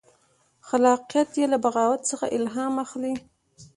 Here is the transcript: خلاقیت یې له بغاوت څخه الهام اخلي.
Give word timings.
خلاقیت 0.67 1.29
یې 1.39 1.45
له 1.53 1.57
بغاوت 1.63 2.01
څخه 2.09 2.25
الهام 2.37 2.73
اخلي. 2.85 3.13